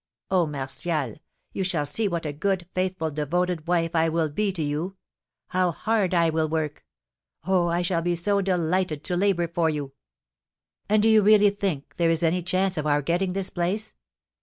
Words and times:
Oh, 0.31 0.47
Martial, 0.47 1.13
you 1.53 1.63
shall 1.63 1.85
see 1.85 2.07
what 2.07 2.25
a 2.25 2.33
good, 2.33 2.67
faithful, 2.73 3.11
devoted 3.11 3.67
wife 3.67 3.95
I 3.95 4.09
will 4.09 4.29
be 4.31 4.51
to 4.51 4.63
you; 4.63 4.95
how 5.49 5.71
hard 5.71 6.15
I 6.15 6.31
will 6.31 6.49
work! 6.49 6.83
Oh, 7.43 7.67
I 7.67 7.83
shall 7.83 8.01
be 8.01 8.15
so 8.15 8.41
delighted 8.41 9.03
to 9.03 9.15
labour 9.15 9.47
for 9.47 9.69
you!" 9.69 9.93
"And 10.89 11.03
do 11.03 11.07
you 11.07 11.21
really 11.21 11.51
think 11.51 11.97
there 11.97 12.09
is 12.09 12.23
any 12.23 12.41
chance 12.41 12.77
of 12.77 12.87
our 12.87 13.03
getting 13.03 13.33
this 13.33 13.51
place?" 13.51 13.93